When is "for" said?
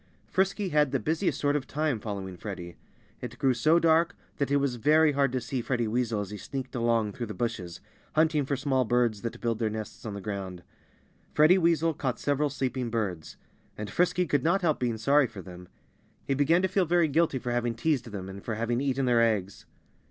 8.43-8.55, 15.27-15.43, 17.37-17.51, 18.43-18.55